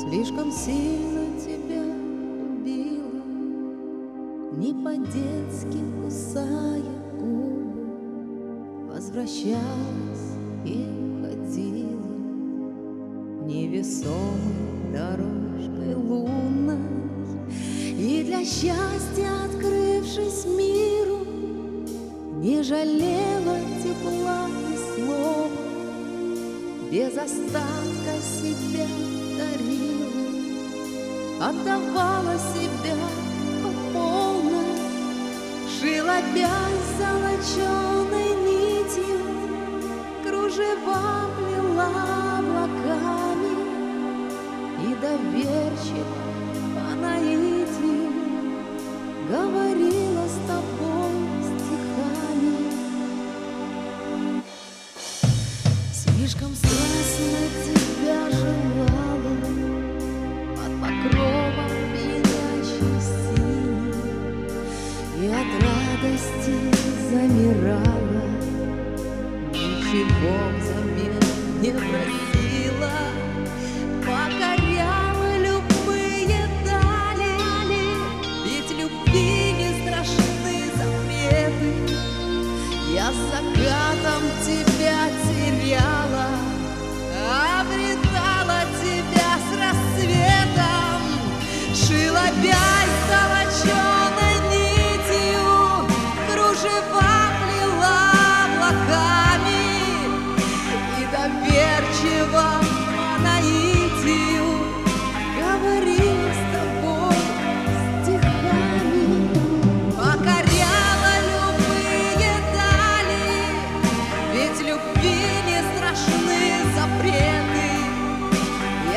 Слишком 0.00 0.50
сильно 0.50 1.26
тебя 1.38 1.82
убила, 1.82 3.22
Не 4.56 4.72
по-детски 4.72 5.76
кусая 6.02 6.82
губы, 7.18 7.84
Возвращалась 8.88 10.38
и 10.64 10.86
уходила 11.12 12.16
Невесомой 13.44 14.90
дорожкой 14.90 15.94
лунной, 15.94 16.78
И 17.98 18.22
для 18.24 18.42
счастья, 18.42 19.28
открывшись 19.44 20.46
миру, 20.46 21.26
Не 22.38 22.62
жалела 22.62 23.58
тепла 23.82 24.48
Без 26.90 27.16
остатка 27.16 28.14
себя 28.20 28.88
дарила, 29.38 30.08
Отдавала 31.40 32.36
себя 32.52 32.96
по 33.62 33.70
полной, 33.92 34.74
Шила 35.78 36.20
бязь 36.34 36.99
Слишком 56.30 56.54
страстно 56.54 57.42
тебя 57.64 58.30
желала. 58.30 59.34
Под 60.54 60.72
покровом 60.80 61.72
пьянящей 61.92 62.98
синей 63.02 64.04
И 65.18 65.26
от 65.26 65.50
радости 65.64 66.56
замирала. 67.10 68.26
Ничего 69.52 70.36
взамен 70.60 71.18
не 71.62 71.70
просила. 71.72 72.98
Покоряла 74.06 75.30
любые 75.38 76.42
дали. 76.64 77.34
Ведь 78.44 78.70
любви 78.78 79.52
не 79.52 79.68
страшны 79.82 80.56
запреты. 80.76 81.70
Я 82.94 83.08
закатом 83.10 84.22
тебя 84.44 84.98
теряла 85.24 85.99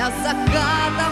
любви 0.03 1.03